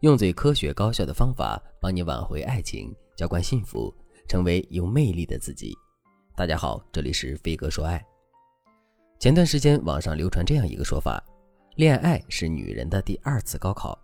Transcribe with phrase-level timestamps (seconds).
[0.00, 3.94] 用最科学高效的方法帮你挽回爱情，浇灌幸福，
[4.26, 5.76] 成为有魅力的自己。
[6.34, 8.02] 大家好，这里是飞哥说爱。
[9.18, 11.22] 前段时间网上流传这样一个说法：
[11.76, 13.98] 恋爱是女人的第二次高考。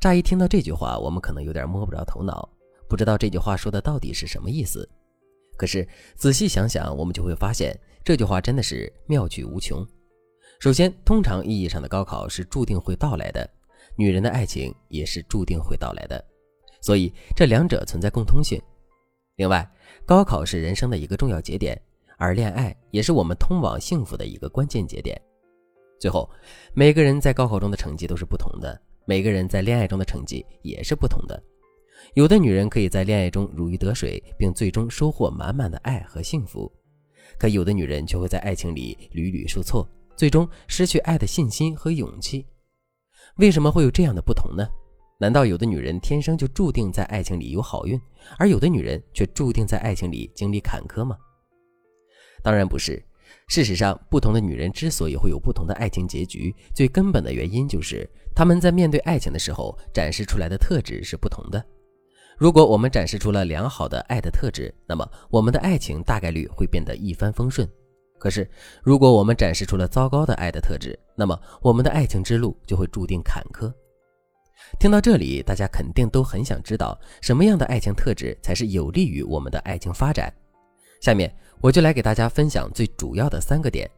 [0.00, 2.48] 乍一听到这句话，我们可能有点摸不着头脑，
[2.88, 4.88] 不知道这句话说的到底是什么意思。
[5.56, 9.86] 可是仔细想想，我们就会发现这句话真的是妙趣无穷。
[10.58, 13.48] 首先，通常意义上的高考是注定会到来的。
[13.96, 16.24] 女人的爱情也是注定会到来的，
[16.80, 18.60] 所以这两者存在共通性。
[19.36, 19.68] 另外，
[20.04, 21.80] 高考是人生的一个重要节点，
[22.18, 25.20] 而恋爱也是我们通往幸福的一个关键节点。
[25.98, 26.28] 最后，
[26.74, 31.42] 每个人在高考中的成绩都是不同的，每个人在恋爱中的成绩也是不同的。
[32.14, 36.70] 有的女人可以在恋爱中如鱼得水，并最终收获满满的爱和幸福，
[37.38, 42.46] 可有的女人却会在爱情里屡屡受挫，最终失去爱的信心和勇气。
[43.36, 44.66] 为什么会有这样的不同呢？
[45.18, 48.00] 难道有的女人天生就注定在爱情里有好运，
[48.38, 51.16] 而有的女人却注定在爱情里经历坎坷吗？
[52.42, 53.02] 当然不是。
[53.46, 61.64] 事实上，不同的女人之所以会有不同的爱情结局，最根本的原因就是她们在面对爱情的时候展示出来的特质是不同的。
[62.36, 67.68] 如果我们展示出了良好的爱的特质，那么我们的爱情大概率会变得一帆风顺。
[68.24, 68.48] 可是，
[68.82, 73.70] 如果我们展示出了糟糕的爱的特质，那么我们的爱情之路就会注定坎坷。
[74.80, 80.32] 听到这里，大家肯定都很想知道什么样的爱情特质才是有利于我们的爱情发展。
[81.02, 81.30] 下面
[81.60, 83.90] 我就来给大家分享最主要的三个点。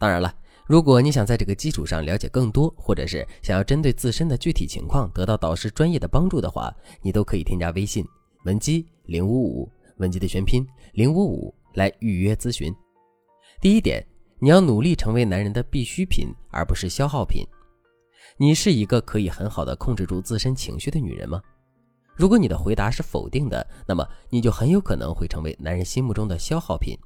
[0.00, 0.34] 当然了，
[0.66, 8.04] 如果你想在这个基础上了解更多，或者是想要针对自身的具体情况得到导师专业的帮助的话，你都可以添加微信
[8.46, 12.74] 文姬零五五，文姬的全拼零五五来预约咨询。
[13.60, 14.02] 第一点，
[14.38, 17.44] 你要努力成为男人的必需品，而不是消耗品。
[18.38, 21.42] 你是一个可以很好的控制住自身情绪的女人吗？
[22.16, 26.98] 如果你的回答是否定的，那么你就很有可能会成为男人心目中的消耗品。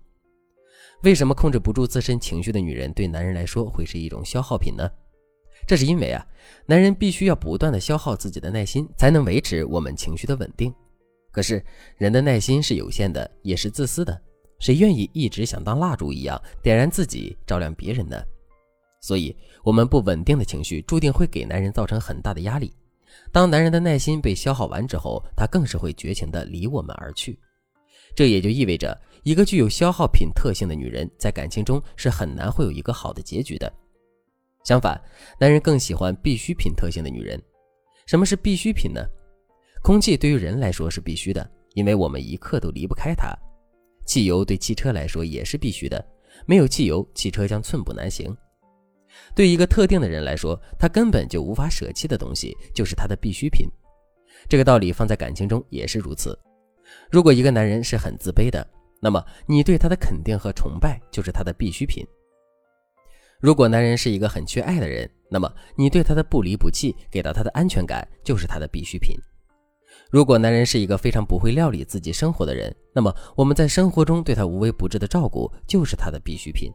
[1.03, 4.89] 为什么控制不住自身情绪的女人对男人来说会是一种消耗品呢？
[5.67, 6.25] 这是因为啊，
[6.67, 10.73] 男人必须要不断的消耗自己的耐心，才能维持我们情绪的稳定。
[11.33, 11.65] 可是
[11.97, 14.23] 人的耐心是有限的，也是自私的。
[14.59, 18.23] 谁愿意一直想当蜡烛一样点燃自己，照亮别人呢？
[19.01, 22.73] 所以，我们不稳定的情绪注定会给男人造成很大的压力。
[23.31, 27.39] 当男人的耐心被消耗完之后，他更是会绝情的离我们而去。
[28.17, 33.71] 这也就意味着，一个具有消耗品特性的女人在感情中是很难会有一个好的结局的。
[34.65, 34.99] 相反，
[35.39, 37.41] 男人更喜欢必需品特性的女人。
[38.07, 39.05] 什么是必需品呢？
[39.83, 43.37] 空气对于人来说是必须的，因为我们一刻都离不开它。
[44.05, 46.05] 汽油对汽车来说也是必须的，
[46.47, 48.37] 没有汽油，汽车将寸步难行。
[49.35, 53.69] 对一个特定的人来说，他根本就无法舍弃的东西就是他的必需品。
[54.49, 56.39] 这个道理放在感情中也是如此。
[57.11, 58.67] 如果一个男人是很自卑的，
[59.01, 62.05] 那么你对他的肯定和崇拜就是他的必需品。
[63.41, 69.17] 如果男人是一个很缺爱的人，那么你对他的不离不弃，给到他的安全感就是他的必需品。
[70.15, 76.73] 如果男人是一个非常不会料理自己生活的人，那么我们在生活中对他无微不至的照顾就是他的必需品。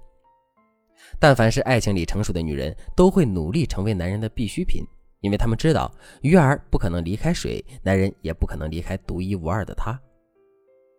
[1.19, 4.83] 但凡是爱情里成熟的女人，都会努力成为男人的必需品，
[5.22, 5.89] 因为他们知道
[6.19, 9.97] 鱼儿不可能离开水，男人也不可能离开独一无二的他。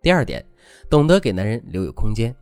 [0.01, 0.43] 第二点，
[0.89, 2.35] 懂得给男人留有空间。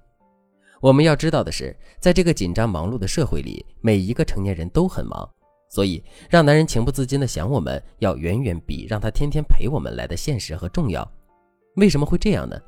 [0.80, 5.28] 我们要知道的是，在这个紧张忙碌的社会里，每一个成年人都很忙。
[5.68, 11.08] 所以，让男人情不自禁的想我们，要远远比让他天天陪我们来的现实和重要。
[11.76, 12.58] 为什么会这样呢？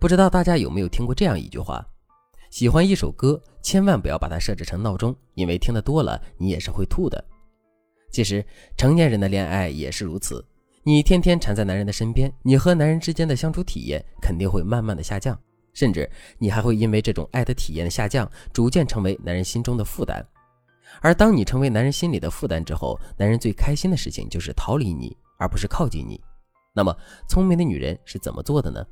[0.00, 1.86] 不知道大家有没有听过这样一句话：
[2.50, 7.22] 喜欢一首歌，千万不要把它设置成闹钟，因为听得多了，你也是会吐的。
[8.10, 8.44] 其实，
[8.76, 10.44] 成年人的恋爱也是如此。
[10.82, 15.38] 你天天缠在男人的身边，你和男人之间的相处体验肯定会慢慢的下降，
[15.72, 20.26] 甚至你还会因为这种爱的体验的下降，逐渐成为男人心中的负担。
[21.00, 26.20] 而当你成为男人心里的负担之后，男人最开心的事情就是逃离你，而不是靠近你。
[26.74, 26.96] 那么，
[27.28, 28.84] 聪明的女人是怎么做的呢？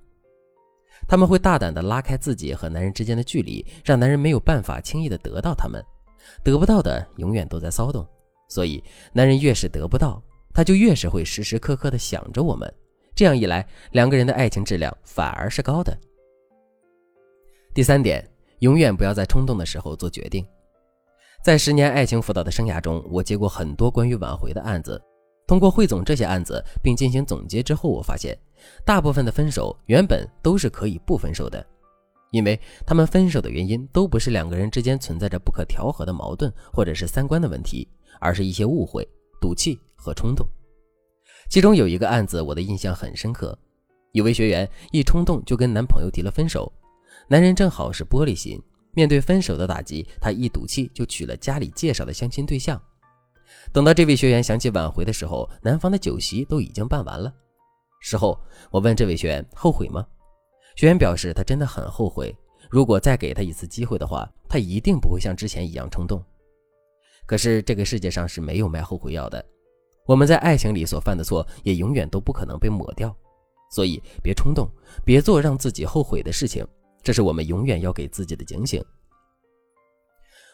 [1.08, 5.82] 他们会大胆地拉开自己和男人之间的距离，让男人没有办法轻易地得到他们。
[6.44, 8.06] 得不到的永远都在骚动，
[8.48, 8.82] 所以
[9.12, 10.22] 男人越是得不到，
[10.52, 12.70] 他就越是会时时刻刻地想着我们。
[13.14, 15.96] 这样一来，两个人的爱情质量反而是高的。
[17.72, 18.22] 第三点，
[18.58, 20.46] 永远不要在冲动的时候做决定。
[21.42, 25.00] 在十年爱情辅导的生涯中，我接过很多关于挽回的案子。
[25.46, 28.38] 通过汇总这些案子并进行总结之后，我发现，
[28.84, 31.64] 大部分的分手原本都是可以不分手的，
[32.30, 37.88] 因为他们分手的原因都不是两个人之间存在着不可调和的矛盾或者是三观的问题，
[38.20, 39.08] 而是一些误会、
[39.40, 40.46] 赌气和冲动。
[41.48, 43.58] 其中有一个案子，我的印象很深刻。
[44.12, 46.70] 有位学员一冲动就跟男朋友提了分手，
[47.28, 48.60] 男人正好是玻璃心，
[48.92, 52.80] 面对分手的打击，他一赌气就娶了家里介绍的相亲对象。
[53.72, 57.32] 等到这位学员想起挽回的时候，男方的酒席都已经办完了。
[58.00, 58.38] 事后
[58.70, 60.06] 我问这位学员后悔吗？
[60.76, 62.34] 学员表示他真的很后悔，
[62.70, 66.24] 如果再给他一次机会的话，他一定不会像之前一样冲动。
[67.26, 69.44] 可是这个世界上是没有卖后悔药的，
[70.06, 73.14] 我们在爱情里所犯的错也永远都不可能被抹掉。
[73.72, 74.68] 所以，别冲动，
[75.04, 76.66] 别做让自己后悔的事情，
[77.02, 78.84] 这是我们永远要给自己的警醒。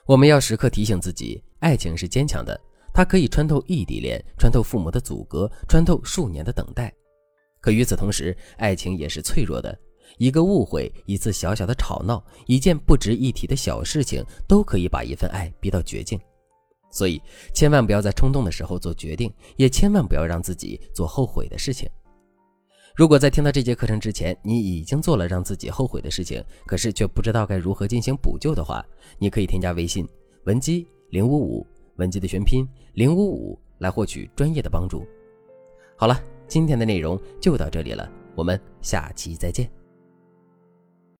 [0.07, 2.59] 我们要时刻提醒自己，爱情是坚强的，
[2.95, 6.93] 它可以穿透异地恋，穿透父母的阻隔，穿透数年的等待。
[7.61, 9.77] 可与此同时，爱情也是脆弱的，
[10.19, 16.21] 一个误会，一次小小的吵闹，一件不值一提的小事情，都可以把一份爱逼到绝境。
[16.93, 17.21] 所以，
[17.53, 21.91] 千万不要在冲动的时候做决定，也千万不要让自己做后悔的事情。
[22.97, 28.83] 如果在听到这节课程之前，你已经做了让自己后悔的事情，可是却不知道该如何进行补救的话，
[29.19, 30.09] 你可以添加微信
[30.45, 31.67] 文姬零五五，
[31.97, 35.07] 文姬的全拼零五五，来获取专业的帮助。
[35.95, 39.71] 好了，今天的内容就到这里了，我们下期再见。